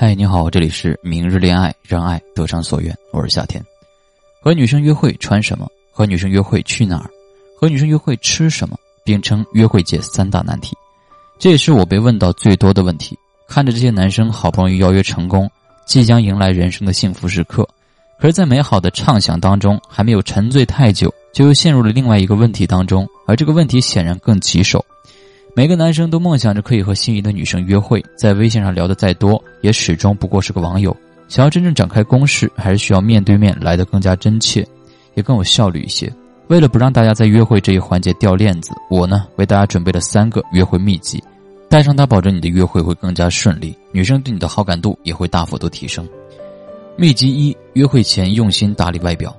[0.00, 3.60] 嗨，你好，这里是明日恋爱，让爱得偿所愿，我是夏天。
[4.40, 5.66] 和女生约会穿什么？
[5.90, 7.10] 和女生约会去哪儿？
[7.58, 8.76] 和女生约会吃什么？
[9.04, 10.76] 并称约会界三大难题，
[11.36, 13.18] 这也是我被问到最多的问题。
[13.48, 15.50] 看着这些男生好不容易邀约成功，
[15.84, 17.68] 即将迎来人生的幸福时刻，
[18.20, 24.84] 可是，在美好的畅想当中，还没有沉醉太久，就又陷入了另外一个问题当中，而这个问题显然更棘手。
[25.58, 30.96] 每个男生都梦想着可以和心仪的女生约会，在微信上聊得再多，也始终不过是个网友。
[31.26, 34.64] 想要真正展开攻势，还是需要面对面来得更加真切，
[35.14, 36.08] 也更有效率一些。
[36.46, 41.20] 为了不让大家在约会这一环节掉链子，我呢为大家准备了三个约会秘籍，
[41.68, 46.08] 带上它，保证你的约会会更加顺利，女生对你的好感度也会大幅度提升。
[46.96, 49.36] 秘籍一：约会前用心打理外表。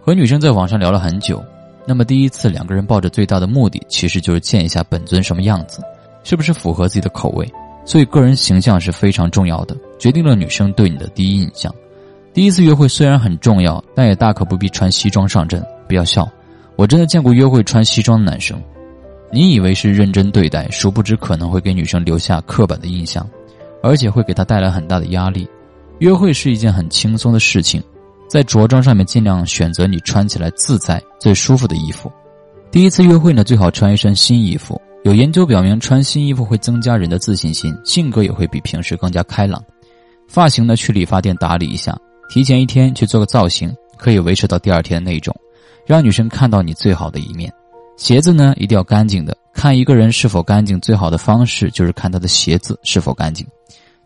[0.00, 1.44] 和女生在网上聊了很久。
[1.86, 5.80] 那么第一次两个人抱着最大的目的，其实就是见一下本尊什么样子，
[6.22, 7.50] 是不是符合自己的口味。
[7.84, 11.74] 所以个人形象是非常重要的，决定了女生对你的第一印象。
[12.32, 15.60] 第一次约会虽然很重要，但也大可不必穿西装上阵。
[15.88, 16.26] 不要笑，
[16.76, 18.62] 我真的见过约会穿西装的男生。
[19.30, 23.28] 你以为是认真对待，殊不知可能会给女生留下刻板的印象，
[23.82, 25.48] 而且会给她带来很大的压力。
[25.98, 27.82] 约会是一件很轻松的事情。
[28.32, 32.10] 在着装上面，尽量选择你穿起来自在、最舒服的衣服。
[32.70, 34.80] 第一次约会呢，最好穿一身新衣服。
[35.04, 39.62] 有研究表明，穿新衣服会增加人的自信心，性格也会比平时更加开朗。
[40.28, 41.94] 发型呢，去理发店打理一下，
[42.30, 45.36] 提前一天去做个造型，可以维持到第二天的那种，
[45.86, 47.52] 让女生看到你最好的一面。
[47.98, 49.36] 鞋子呢，一定要干净的。
[49.52, 53.46] 看一个人是否干净，最好的方式就是看他的鞋子是否干净。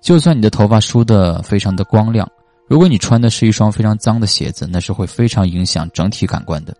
[0.00, 2.28] 就算你的头发梳得非常的光亮。
[2.68, 6.76] 如果你穿的是一双非常脏的鞋子，那是会非常影响整体感官的。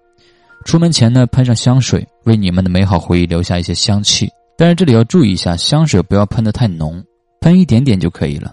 [0.64, 4.28] 出门前呢，喷上香水，为你们的美好回忆留下一些香气。
[4.58, 7.04] 但是这里要注意一下，香水不要喷得太浓，
[7.40, 8.52] 喷一点点就可以了。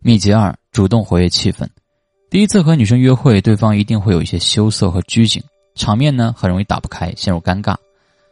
[0.00, 1.66] 秘籍二：主动活跃气氛。
[2.28, 5.40] 第一次和女生约会，对方一定会有一些羞涩和拘谨，
[5.76, 7.76] 场面呢很容易打不开，陷入尴尬。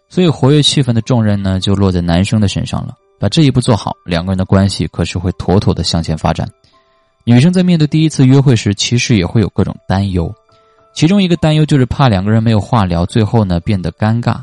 [0.08, 2.94] 所以活跃气氛的重任呢，就落在男生的身上了。
[3.20, 6.48] 把这一步做好，两个人的关系可是会妥妥的向前发展。
[7.24, 10.32] 女生在面对第一次约会时，其实也会有各种担忧，
[10.92, 14.36] 其中一个担忧就是怕两个人没有话聊，最后呢变得尴尬。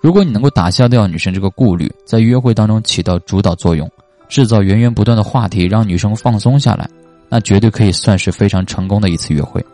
[0.00, 3.88] 如果你能够打消掉女生这个顾虑，在约会当中起到主导作用，
[4.28, 6.88] 制造源源不断的话题，让女生放松下来，
[7.28, 9.64] 那绝对可以算是非常成功的一次约会。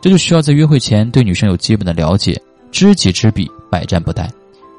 [0.00, 2.40] 这就需要在约会前对女生有基本的了解，
[2.72, 4.28] 知己知彼，百战不殆，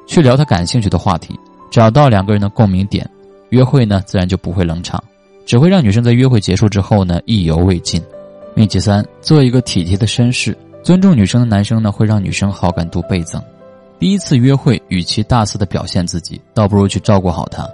[0.06, 1.34] 去聊她感兴趣的话题，
[1.70, 3.08] 找到两个人的共鸣点，
[3.48, 5.02] 约会呢自然就不会冷场。
[5.44, 8.02] 只会让女生在约会结束之后呢意犹未尽。
[8.54, 13.42] 秘籍三：做一个体贴的绅士，尊重女生的男生呢会让女生好感度倍增。
[13.98, 17.66] 第一次约会，与其大肆的表现自己，倒不如去照顾好她，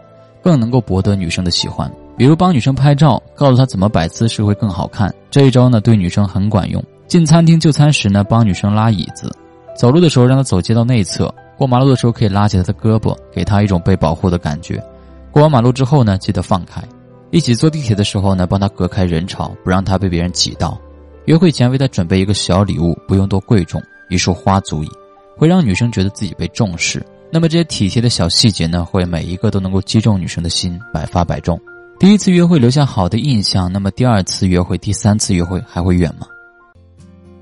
[0.42, 1.90] 更能够博得女生的喜欢。
[2.16, 5.12] 比如帮女生拍照，告诉她怎么摆姿势会更好看。
[5.30, 6.82] 这一招呢对女生很管用。
[7.06, 9.34] 进餐厅就餐时呢帮女生拉椅子，
[9.74, 14.82] 走路的时候让她走街道内侧，过马路的时候可以拉起她的胳膊，给她一种被保护的感觉。
[15.30, 16.82] 过完马路之后呢记得放开。
[17.30, 20.80] 一起坐地铁的时候呢，帮他隔开人潮，不让他被别人挤到。
[21.26, 24.88] 约会前为他准备一个小礼物，不用多贵重，一束花足矣，
[25.36, 27.04] 会让女生觉得自己被重视。
[27.30, 31.60] 那么这些体贴的小细节呢，会每一个都能够击中女生的心，百发百中。
[31.98, 36.26] 第一次约会留下好的印象，那么第二次约会、第三次约会还会远吗？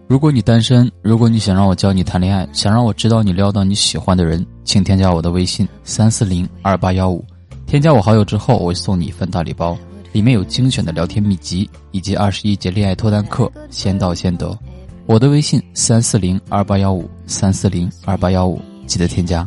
[0.08, 7.24] 如果你单身，如果你想让我教你谈恋爱，想让我知道你撩到你喜欢的人，请添加我的微信三四零二八幺五。
[7.66, 9.76] 添加我好友之后，我会送你一份大礼包，
[10.12, 14.56] 里面有精选的聊天秘籍以及二十一节恋爱脱单课，先到先得。
[15.04, 19.46] 我的微信三四零二八幺五三四零二八幺五，记得添加。